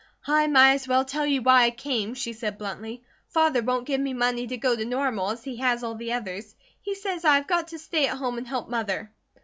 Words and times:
"I 0.25 0.47
might 0.47 0.73
as 0.73 0.87
well 0.87 1.05
tell 1.05 1.27
you 1.27 1.43
why 1.43 1.65
I 1.65 1.69
came," 1.69 2.15
she 2.15 2.33
said 2.33 2.57
bluntly. 2.57 3.03
"Father 3.27 3.61
won't 3.61 3.85
give 3.85 4.01
me 4.01 4.13
money 4.13 4.47
to 4.47 4.57
go 4.57 4.75
to 4.75 4.83
Normal, 4.83 5.29
as 5.29 5.43
he 5.43 5.57
has 5.57 5.83
all 5.83 5.93
the 5.93 6.13
others. 6.13 6.55
He 6.81 6.95
says 6.95 7.23
I 7.23 7.35
have 7.35 7.45
got 7.45 7.67
to 7.67 7.77
stay 7.77 8.07
at 8.07 8.17
home 8.17 8.39
and 8.39 8.47
help 8.47 8.67
Mother." 8.67 9.11